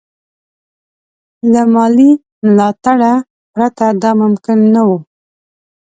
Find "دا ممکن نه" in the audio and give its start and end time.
4.01-4.81